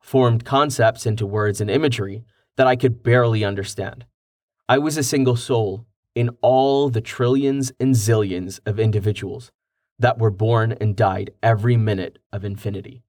formed 0.00 0.44
concepts 0.44 1.06
into 1.06 1.26
words 1.26 1.60
and 1.60 1.70
imagery 1.70 2.24
that 2.56 2.66
I 2.66 2.76
could 2.76 3.02
barely 3.02 3.44
understand. 3.44 4.06
I 4.68 4.78
was 4.78 4.96
a 4.96 5.02
single 5.02 5.36
soul 5.36 5.86
in 6.14 6.30
all 6.42 6.90
the 6.90 7.00
trillions 7.00 7.72
and 7.80 7.94
zillions 7.94 8.60
of 8.66 8.78
individuals 8.78 9.50
that 9.98 10.18
were 10.18 10.30
born 10.30 10.72
and 10.80 10.96
died 10.96 11.30
every 11.42 11.76
minute 11.76 12.18
of 12.32 12.44
infinity. 12.44 13.02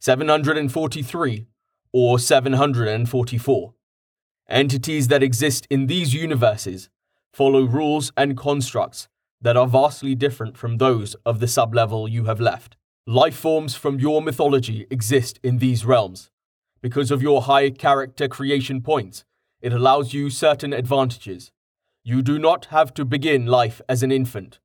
743, 0.00 1.46
or 1.92 2.18
744. 2.18 3.74
Entities 4.48 5.08
that 5.08 5.22
exist 5.22 5.66
in 5.70 5.86
these 5.86 6.14
universes 6.14 6.88
follow 7.32 7.64
rules 7.64 8.12
and 8.16 8.36
constructs 8.36 9.08
that 9.42 9.56
are 9.56 9.66
vastly 9.66 10.14
different 10.14 10.56
from 10.56 10.78
those 10.78 11.14
of 11.26 11.40
the 11.40 11.46
sublevel 11.46 12.10
you 12.10 12.24
have 12.24 12.40
left. 12.40 12.76
Life 13.08 13.36
forms 13.36 13.76
from 13.76 14.00
your 14.00 14.20
mythology 14.20 14.84
exist 14.90 15.38
in 15.44 15.58
these 15.58 15.84
realms. 15.84 16.32
Because 16.82 17.12
of 17.12 17.22
your 17.22 17.42
high 17.42 17.70
character 17.70 18.26
creation 18.26 18.82
points, 18.82 19.24
it 19.60 19.72
allows 19.72 20.12
you 20.12 20.28
certain 20.28 20.72
advantages. 20.72 21.52
You 22.02 22.20
do 22.20 22.36
not 22.36 22.64
have 22.66 22.92
to 22.94 23.04
begin 23.04 23.46
life 23.46 23.80
as 23.88 24.02
an 24.02 24.10
infant. 24.10 24.58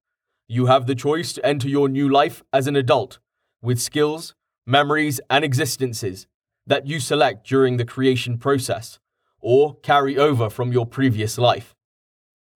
You 0.47 0.65
have 0.65 0.87
the 0.87 0.95
choice 0.95 1.33
to 1.33 1.45
enter 1.45 1.69
your 1.69 1.87
new 1.87 2.09
life 2.09 2.41
as 2.51 2.65
an 2.65 2.75
adult, 2.75 3.19
with 3.61 3.79
skills, 3.79 4.33
memories, 4.65 5.21
and 5.29 5.45
existences 5.45 6.25
that 6.65 6.87
you 6.87 6.99
select 6.99 7.45
during 7.47 7.77
the 7.77 7.85
creation 7.85 8.39
process 8.39 8.97
or 9.39 9.75
carry 9.83 10.17
over 10.17 10.49
from 10.49 10.71
your 10.71 10.87
previous 10.87 11.37
life. 11.37 11.75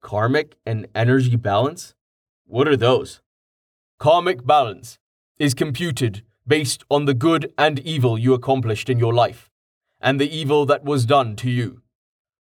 Karmic 0.02 0.56
and 0.66 0.88
energy 0.96 1.36
balance? 1.36 1.94
What 2.48 2.68
are 2.68 2.76
those? 2.76 3.22
Karmic 4.00 4.48
balance 4.48 4.98
is 5.38 5.54
computed 5.54 6.24
based 6.48 6.84
on 6.90 7.06
the 7.06 7.14
good 7.14 7.52
and 7.58 7.80
evil 7.80 8.18
you 8.18 8.34
accomplished 8.34 8.90
in 8.90 9.00
your 9.00 9.14
life, 9.14 9.50
and 10.00 10.20
the 10.20 10.34
evil 10.34 10.66
that 10.66 10.84
was 10.84 11.06
done 11.06 11.36
to 11.36 11.50
you. 11.50 11.82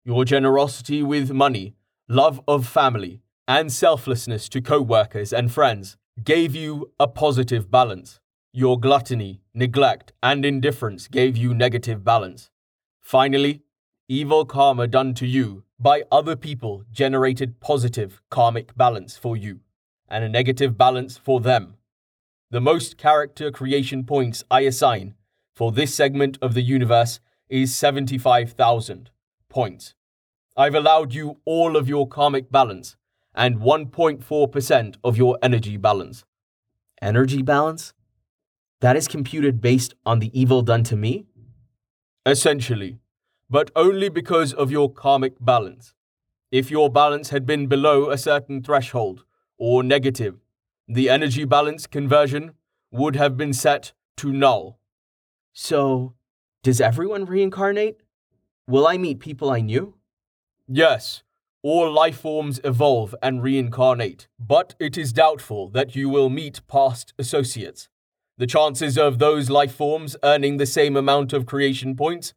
Your 0.05 0.25
generosity 0.25 1.03
with 1.03 1.31
money, 1.31 1.75
love 2.09 2.41
of 2.49 2.67
family, 2.67 3.21
and 3.47 3.73
selflessness 3.73 4.49
to 4.51 4.61
co 4.61 4.81
workers 4.81 5.33
and 5.33 5.51
friends 5.51 5.97
gave 6.23 6.55
you 6.55 6.93
a 6.99 7.07
positive 7.09 7.71
balance. 7.71 8.21
Your 8.53 8.79
gluttony, 8.79 9.41
neglect, 9.55 10.13
and 10.23 10.45
indifference 10.45 11.09
gave 11.09 11.37
you 11.37 11.55
negative 11.55 12.05
balance. 12.05 12.51
Finally, 13.01 13.63
evil 14.09 14.45
karma 14.45 14.87
done 14.87 15.15
to 15.15 15.27
you 15.27 15.65
by 15.79 16.03
other 16.13 16.37
people 16.37 16.85
generated 16.93 17.61
positive 17.61 18.21
karmic 18.29 18.77
balance 18.77 19.17
for 19.17 19.37
you, 19.37 19.61
and 20.09 20.23
a 20.23 20.29
negative 20.29 20.77
balance 20.77 21.17
for 21.17 21.41
them. 21.41 21.77
The 22.52 22.61
most 22.61 22.99
character 22.99 23.50
creation 23.50 24.04
points 24.04 24.44
I 24.50 24.61
assign 24.61 25.14
for 25.54 25.73
this 25.73 25.94
segment 25.94 26.37
of 26.42 26.52
the 26.52 26.61
universe 26.61 27.18
is 27.49 27.75
75,000 27.75 29.11
points. 29.49 29.94
I've 30.54 30.75
allowed 30.75 31.14
you 31.14 31.38
all 31.47 31.78
of 31.78 31.88
your 31.88 32.06
karmic 32.06 32.52
balance 32.52 32.99
and 33.35 33.56
1.4% 33.61 34.97
of 35.02 35.16
your 35.16 35.38
energy 35.42 35.78
balance. 35.78 36.26
Energy 37.00 37.40
balance? 37.40 37.94
That 38.82 38.97
is 38.97 39.09
computed 39.09 39.62
based 39.62 39.94
on 40.04 40.18
the 40.18 40.38
evil 40.38 40.61
done 40.61 40.85
to 40.85 40.97
me? 40.97 41.25
Essentially, 42.26 42.99
but 43.49 43.71
only 43.75 44.11
because 44.11 44.52
of 44.52 44.71
your 44.71 44.92
karmic 44.92 45.37
balance. 45.40 45.94
If 46.50 46.71
your 46.71 46.90
balance 46.90 47.30
had 47.30 47.47
been 47.47 47.66
below 47.66 48.11
a 48.11 48.18
certain 48.18 48.62
threshold, 48.62 49.25
or 49.56 49.82
negative, 49.82 50.42
the 50.89 51.09
energy 51.09 51.45
balance 51.45 51.87
conversion 51.87 52.53
would 52.91 53.17
have 53.17 53.37
been 53.37 53.53
set 53.53 53.93
to 54.17 54.33
null. 54.33 54.79
So, 55.53 56.15
does 56.62 56.81
everyone 56.81 57.25
reincarnate? 57.25 58.01
Will 58.67 58.87
I 58.87 58.97
meet 58.97 59.21
people 59.21 59.51
I 59.51 59.61
knew? 59.61 59.95
Yes, 60.69 61.23
all 61.62 61.91
life 61.93 62.19
forms 62.21 62.61
evolve 62.65 63.15
and 63.23 63.43
reincarnate, 63.43 64.29
but 64.39 64.75
it 64.79 64.97
is 64.99 65.12
doubtful 65.12 65.69
that 65.71 65.95
you 65.95 66.09
will 66.09 66.31
meet 66.31 66.67
past 66.69 67.12
associates. 67.19 67.89
the 68.39 68.47
chances 68.47 68.99
of 68.99 69.19
those 69.19 69.51
life 69.51 69.75
forms 69.75 70.17
earning 70.25 70.57
the 70.57 70.67
same 70.67 70.97
amount 70.97 71.33
of 71.33 71.47
creation 71.47 71.95
points, 71.95 72.35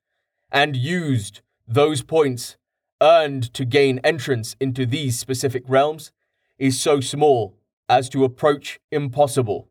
and 0.52 0.76
used 0.76 1.42
those 1.68 2.04
points 2.04 2.58
earned 3.02 3.52
to 3.54 3.66
gain 3.66 4.00
entrance 4.04 4.56
into 4.60 4.86
these 4.86 5.18
specific 5.18 5.64
realms 5.68 6.12
is 6.60 6.80
so 6.80 7.00
small 7.00 7.58
as 7.88 8.10
to 8.10 8.24
approach 8.24 8.80
impossible. 8.92 9.70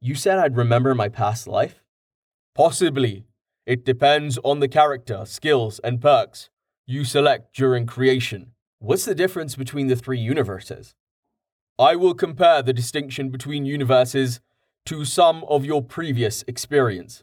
You 0.00 0.14
said 0.14 0.38
I'd 0.38 0.56
remember 0.56 0.94
my 0.94 1.08
past 1.08 1.46
life? 1.46 1.82
Possibly. 2.54 3.24
It 3.66 3.84
depends 3.84 4.38
on 4.42 4.60
the 4.60 4.68
character, 4.68 5.24
skills, 5.26 5.78
and 5.84 6.00
perks 6.00 6.50
you 6.86 7.04
select 7.04 7.54
during 7.54 7.86
creation. 7.86 8.52
What's 8.80 9.04
the 9.04 9.14
difference 9.14 9.54
between 9.54 9.86
the 9.86 9.94
three 9.94 10.18
universes? 10.18 10.94
I 11.78 11.94
will 11.94 12.14
compare 12.14 12.62
the 12.62 12.72
distinction 12.72 13.28
between 13.28 13.64
universes 13.64 14.40
to 14.86 15.04
some 15.04 15.44
of 15.44 15.64
your 15.64 15.82
previous 15.82 16.42
experience. 16.48 17.22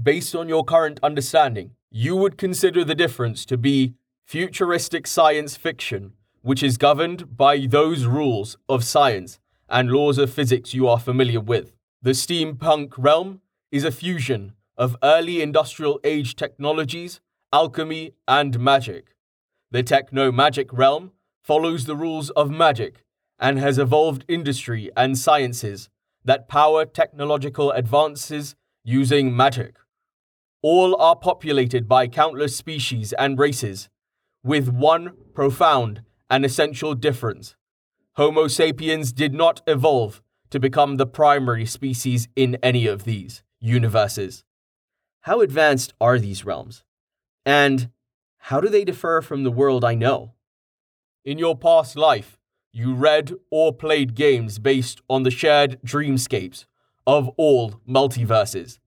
Based 0.00 0.34
on 0.34 0.48
your 0.48 0.64
current 0.64 1.00
understanding, 1.02 1.72
you 1.90 2.14
would 2.14 2.38
consider 2.38 2.84
the 2.84 2.94
difference 2.94 3.44
to 3.46 3.56
be 3.56 3.94
futuristic 4.24 5.06
science 5.06 5.56
fiction, 5.56 6.12
which 6.44 6.62
is 6.62 6.76
governed 6.76 7.38
by 7.38 7.66
those 7.66 8.04
rules 8.04 8.58
of 8.68 8.84
science 8.84 9.38
and 9.66 9.90
laws 9.90 10.18
of 10.18 10.30
physics 10.30 10.74
you 10.74 10.86
are 10.86 11.00
familiar 11.00 11.40
with. 11.40 11.72
The 12.02 12.10
steampunk 12.10 12.92
realm 12.98 13.40
is 13.72 13.82
a 13.82 13.90
fusion 13.90 14.52
of 14.76 14.94
early 15.02 15.40
industrial 15.40 15.98
age 16.04 16.36
technologies, 16.36 17.22
alchemy, 17.50 18.12
and 18.28 18.60
magic. 18.60 19.16
The 19.70 19.82
techno 19.82 20.30
magic 20.30 20.70
realm 20.70 21.12
follows 21.42 21.86
the 21.86 21.96
rules 21.96 22.28
of 22.30 22.50
magic 22.50 23.04
and 23.38 23.58
has 23.58 23.78
evolved 23.78 24.26
industry 24.28 24.90
and 24.94 25.16
sciences 25.16 25.88
that 26.26 26.46
power 26.46 26.84
technological 26.84 27.70
advances 27.70 28.54
using 28.84 29.34
magic. 29.34 29.76
All 30.60 30.94
are 31.00 31.16
populated 31.16 31.88
by 31.88 32.06
countless 32.06 32.54
species 32.54 33.14
and 33.14 33.38
races, 33.38 33.88
with 34.42 34.68
one 34.68 35.12
profound 35.32 36.02
and 36.34 36.44
essential 36.44 36.96
difference. 36.96 37.54
Homo 38.16 38.48
sapiens 38.48 39.12
did 39.12 39.32
not 39.32 39.62
evolve 39.68 40.20
to 40.50 40.58
become 40.58 40.96
the 40.96 41.06
primary 41.06 41.64
species 41.64 42.26
in 42.34 42.58
any 42.60 42.88
of 42.88 43.04
these 43.04 43.44
universes. 43.60 44.42
How 45.20 45.42
advanced 45.42 45.94
are 46.00 46.18
these 46.18 46.44
realms? 46.44 46.82
And 47.46 47.88
how 48.48 48.60
do 48.60 48.68
they 48.68 48.84
differ 48.84 49.22
from 49.22 49.44
the 49.44 49.52
world 49.52 49.84
I 49.84 49.94
know? 49.94 50.32
In 51.24 51.38
your 51.38 51.56
past 51.56 51.94
life, 51.94 52.36
you 52.72 52.94
read 52.94 53.34
or 53.52 53.72
played 53.72 54.16
games 54.16 54.58
based 54.58 55.00
on 55.08 55.22
the 55.22 55.30
shared 55.30 55.80
dreamscapes 55.86 56.64
of 57.06 57.28
all 57.36 57.80
multiverses. 57.88 58.80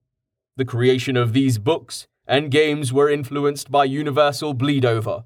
The 0.57 0.65
creation 0.65 1.15
of 1.15 1.31
these 1.31 1.59
books 1.59 2.09
and 2.27 2.51
games 2.51 2.91
were 2.91 3.09
influenced 3.09 3.71
by 3.71 3.85
universal 3.85 4.53
bleed 4.53 4.83
over, 4.83 5.23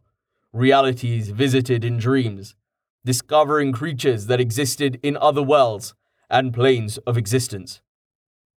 realities 0.53 1.29
visited 1.29 1.85
in 1.85 1.97
dreams, 1.97 2.55
discovering 3.05 3.71
creatures 3.71 4.27
that 4.27 4.41
existed 4.41 4.99
in 5.01 5.17
other 5.17 5.41
worlds 5.41 5.93
and 6.29 6.53
planes 6.53 6.97
of 6.99 7.17
existence. 7.17 7.81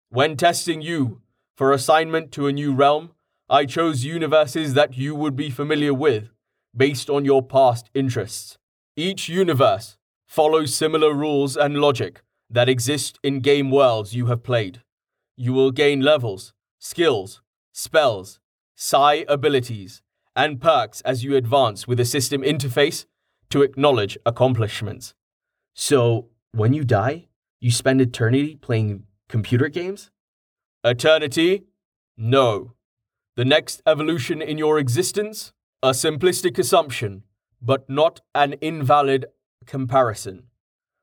When 0.09 0.37
testing 0.37 0.81
you 0.81 1.21
for 1.55 1.71
assignment 1.71 2.31
to 2.33 2.47
a 2.47 2.53
new 2.53 2.73
realm, 2.73 3.11
I 3.49 3.65
chose 3.65 4.03
universes 4.03 4.73
that 4.73 4.97
you 4.97 5.15
would 5.15 5.35
be 5.35 5.49
familiar 5.49 5.93
with, 5.93 6.29
based 6.75 7.09
on 7.09 7.25
your 7.25 7.43
past 7.43 7.89
interests. 7.93 8.57
Each 8.95 9.29
universe 9.29 9.97
follows 10.27 10.73
similar 10.73 11.13
rules 11.13 11.55
and 11.55 11.77
logic 11.77 12.23
that 12.49 12.69
exist 12.69 13.19
in 13.23 13.39
game 13.39 13.69
worlds 13.71 14.15
you 14.15 14.27
have 14.27 14.43
played. 14.43 14.81
You 15.35 15.53
will 15.53 15.71
gain 15.71 16.01
levels, 16.01 16.53
skills, 16.79 17.41
spells, 17.71 18.39
psi 18.75 19.25
abilities, 19.27 20.01
and 20.35 20.61
perks 20.61 21.01
as 21.01 21.23
you 21.23 21.35
advance 21.35 21.87
with 21.87 21.99
a 21.99 22.05
system 22.05 22.41
interface 22.41 23.05
to 23.49 23.61
acknowledge 23.61 24.17
accomplishments. 24.25 25.13
So, 25.73 26.29
when 26.51 26.73
you 26.73 26.83
die, 26.83 27.27
you 27.59 27.71
spend 27.71 28.01
eternity 28.01 28.55
playing 28.55 29.03
computer 29.29 29.69
games? 29.69 30.11
Eternity? 30.83 31.63
No. 32.17 32.73
The 33.35 33.45
next 33.45 33.81
evolution 33.85 34.41
in 34.41 34.57
your 34.57 34.77
existence? 34.79 35.53
A 35.81 35.89
simplistic 35.89 36.57
assumption, 36.57 37.23
but 37.61 37.89
not 37.89 38.21
an 38.33 38.53
invalid 38.61 39.25
comparison. 39.65 40.43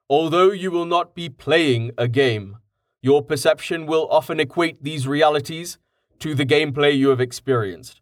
Although 0.09 0.51
you 0.51 0.71
will 0.71 0.87
not 0.87 1.15
be 1.15 1.29
playing 1.29 1.93
a 1.99 2.09
game, 2.09 2.57
your 3.03 3.23
perception 3.23 3.87
will 3.87 4.09
often 4.11 4.41
equate 4.41 4.83
these 4.83 5.07
realities 5.07 5.79
to 6.19 6.35
the 6.35 6.47
gameplay 6.47 6.97
you 6.97 7.09
have 7.09 7.21
experienced. 7.21 8.01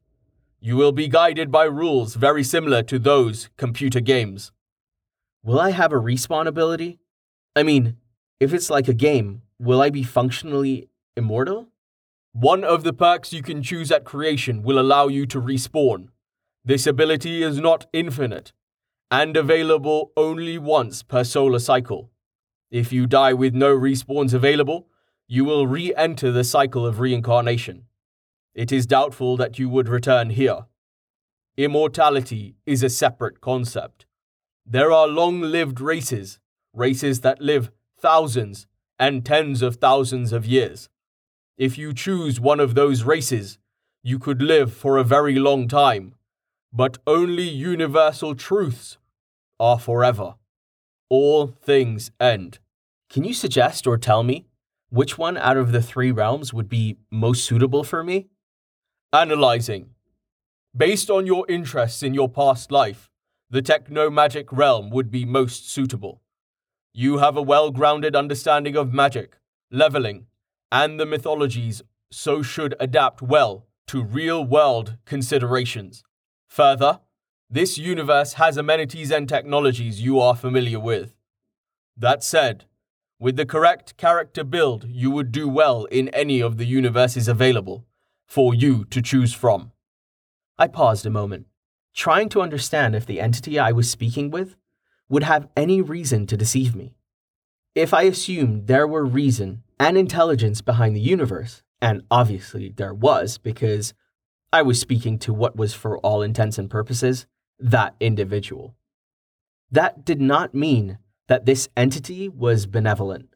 You 0.61 0.77
will 0.77 0.91
be 0.91 1.07
guided 1.07 1.53
by 1.53 1.65
rules 1.65 2.17
very 2.17 2.43
similar 2.43 2.83
to 2.83 2.99
those 2.99 3.49
computer 3.57 4.01
games. 4.01 4.51
Will 5.45 5.61
I 5.61 5.71
have 5.71 5.93
a 5.93 5.97
respawn 5.97 6.49
ability? 6.49 6.99
I 7.55 7.63
mean, 7.63 7.97
if 8.41 8.53
it's 8.53 8.69
like 8.69 8.89
a 8.89 8.95
game, 8.95 9.43
will 9.61 9.81
I 9.81 9.91
be 9.91 10.03
functionally 10.03 10.89
immortal? 11.17 11.69
One 12.33 12.65
of 12.65 12.83
the 12.83 12.93
perks 12.93 13.33
you 13.33 13.41
can 13.41 13.63
choose 13.63 13.93
at 13.93 14.05
creation 14.05 14.65
will 14.65 14.81
allow 14.81 15.07
you 15.07 15.27
to 15.27 15.41
respawn. 15.41 16.09
This 16.65 16.89
ability 16.89 17.45
is 17.45 17.59
not 17.61 17.87
infinite 17.93 18.53
and 19.13 19.37
available 19.37 20.11
only 20.17 20.59
once 20.59 21.05
per 21.05 21.23
solar 21.23 21.61
cycle. 21.61 22.11
If 22.71 22.93
you 22.93 23.07
die 23.07 23.33
with 23.33 23.55
no 23.55 23.79
respawns 23.79 24.35
available, 24.35 24.89
you 25.29 25.45
will 25.45 25.69
re 25.69 25.95
enter 25.95 26.33
the 26.33 26.45
cycle 26.45 26.85
of 26.85 26.99
reincarnation. 26.99 27.85
It 28.59 28.73
is 28.73 28.87
doubtful 28.87 29.37
that 29.37 29.61
you 29.61 29.69
would 29.69 29.89
return 29.89 30.31
here. 30.31 30.67
Immortality 31.57 32.57
is 32.67 32.83
a 32.83 32.89
separate 32.89 33.41
concept. 33.41 34.05
There 34.67 34.91
are 34.91 35.07
long 35.07 35.41
lived 35.41 35.81
races, 35.81 36.41
races 36.75 37.21
that 37.21 37.41
live 37.41 37.71
thousands 38.01 38.67
and 38.99 39.25
tens 39.25 39.63
of 39.63 39.77
thousands 39.77 40.33
of 40.33 40.45
years. 40.45 40.89
If 41.57 41.79
you 41.79 41.95
choose 41.95 42.41
one 42.41 42.59
of 42.59 42.75
those 42.75 43.05
races, 43.05 43.59
you 44.03 44.19
could 44.19 44.43
live 44.43 44.73
for 44.73 44.97
a 44.97 45.05
very 45.05 45.37
long 45.37 45.69
time, 45.69 46.17
but 46.73 46.99
only 47.07 47.49
universal 47.49 48.35
truths 48.35 48.99
are 49.61 49.79
forever. 49.79 50.35
All 51.09 51.47
things 51.47 52.11
end. 52.19 52.59
Can 53.09 53.23
you 53.23 53.35
suggest 53.35 53.87
or 53.87 53.99
tell 53.99 54.25
me 54.25 54.47
which 54.91 55.17
one 55.17 55.37
out 55.37 55.57
of 55.57 55.71
the 55.71 55.81
three 55.81 56.11
realms 56.11 56.53
would 56.53 56.69
be 56.69 56.97
most 57.13 57.45
suitable 57.45 57.85
for 57.85 58.03
me? 58.03 58.27
Analyzing. 59.15 59.95
Based 60.77 61.09
on 61.09 61.25
your 61.25 61.47
interests 61.49 62.03
in 62.03 62.13
your 62.13 62.29
past 62.29 62.71
life, 62.71 63.09
the 63.49 63.63
techno 63.63 64.11
magic 64.11 64.53
realm 64.53 64.91
would 64.91 65.11
be 65.11 65.25
most 65.25 65.71
suitable. 65.71 66.21
You 66.93 67.17
have 67.17 67.35
a 67.35 67.41
well 67.41 67.71
grounded 67.71 68.15
understanding 68.15 68.77
of 68.77 68.93
magic, 68.93 69.39
leveling, 69.71 70.27
and 70.71 71.01
the 71.01 71.07
mythologies 71.07 71.81
so 72.13 72.43
should 72.43 72.75
adapt 72.79 73.23
well 73.23 73.65
to 73.87 74.05
real 74.05 74.45
world 74.45 74.99
considerations. 75.07 76.03
Further, 76.51 77.01
this 77.49 77.79
universe 77.79 78.35
has 78.35 78.59
amenities 78.59 79.11
and 79.11 79.27
technologies 79.27 80.03
you 80.03 80.21
are 80.21 80.37
familiar 80.37 80.79
with. 80.79 81.15
That 81.97 82.23
said, 82.23 82.67
with 83.19 83.37
the 83.37 83.47
correct 83.47 83.97
character 83.97 84.45
build, 84.45 84.85
you 84.87 85.11
would 85.11 85.33
do 85.33 85.49
well 85.49 85.87
in 85.87 86.09
any 86.09 86.43
of 86.43 86.59
the 86.59 86.67
universes 86.67 87.27
available 87.27 87.88
for 88.29 88.55
you 88.55 88.85
to 88.87 89.01
choose 89.01 89.33
from. 89.33 89.73
I 90.59 90.69
paused 90.69 91.07
a 91.07 91.11
moment, 91.11 91.47
trying 91.95 92.29
to 92.31 92.43
understand 92.43 92.95
if 92.95 93.07
the 93.07 93.21
entity 93.21 93.59
I 93.59 93.73
was 93.73 93.91
speaking 93.91 94.31
with 94.31 94.57
would 95.09 95.23
have 95.23 95.49
any 95.57 95.81
reason 95.81 96.27
to 96.27 96.37
deceive 96.37 96.77
me. 96.77 96.95
If 97.75 97.95
I 97.95 98.03
assumed 98.03 98.67
there 98.67 98.87
were 98.87 99.05
reason 99.05 99.63
and 99.81 99.97
intelligence 99.97 100.61
behind 100.61 100.95
the 100.95 101.01
universe, 101.01 101.63
and 101.81 102.03
obviously 102.11 102.71
there 102.71 102.93
was 102.93 103.39
because 103.39 103.95
I 104.53 104.63
was 104.63 104.81
speaking 104.81 105.19
to 105.21 105.33
what 105.33 105.57
was, 105.57 105.75
for 105.75 105.99
all 105.99 106.23
intents 106.23 106.59
and 106.59 106.69
purposes, 106.69 107.27
that 107.59 107.95
individual. 108.01 108.75
That 109.71 110.05
did 110.05 110.21
not 110.21 110.55
mean 110.55 110.99
that 111.29 111.47
this 111.47 111.69
entity 111.77 112.29
was 112.29 112.67
benevolent. 112.67 113.35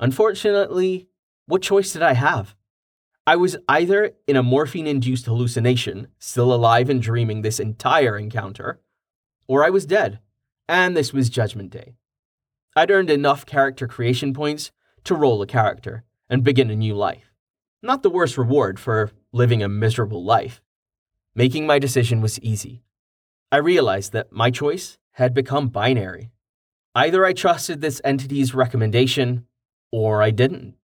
Unfortunately, 0.00 1.08
what 1.46 1.62
choice 1.62 1.92
did 1.92 2.02
I 2.02 2.14
have? 2.14 2.54
I 3.28 3.36
was 3.36 3.58
either 3.68 4.12
in 4.26 4.36
a 4.36 4.42
morphine 4.42 4.86
induced 4.86 5.26
hallucination, 5.26 6.08
still 6.18 6.50
alive 6.50 6.88
and 6.88 7.02
dreaming 7.02 7.42
this 7.42 7.60
entire 7.60 8.16
encounter, 8.16 8.80
or 9.46 9.62
I 9.62 9.68
was 9.68 9.84
dead, 9.84 10.20
and 10.66 10.96
this 10.96 11.12
was 11.12 11.28
Judgment 11.28 11.68
Day. 11.68 11.96
I'd 12.74 12.90
earned 12.90 13.10
enough 13.10 13.44
character 13.44 13.86
creation 13.86 14.32
points 14.32 14.72
to 15.04 15.14
roll 15.14 15.42
a 15.42 15.46
character 15.46 16.04
and 16.30 16.42
begin 16.42 16.70
a 16.70 16.74
new 16.74 16.94
life. 16.94 17.34
Not 17.82 18.02
the 18.02 18.08
worst 18.08 18.38
reward 18.38 18.80
for 18.80 19.10
living 19.30 19.62
a 19.62 19.68
miserable 19.68 20.24
life. 20.24 20.62
Making 21.34 21.66
my 21.66 21.78
decision 21.78 22.22
was 22.22 22.40
easy. 22.40 22.82
I 23.52 23.58
realized 23.58 24.14
that 24.14 24.32
my 24.32 24.50
choice 24.50 24.96
had 25.10 25.34
become 25.34 25.68
binary. 25.68 26.30
Either 26.94 27.26
I 27.26 27.34
trusted 27.34 27.82
this 27.82 28.00
entity's 28.04 28.54
recommendation, 28.54 29.44
or 29.92 30.22
I 30.22 30.30
didn't. 30.30 30.76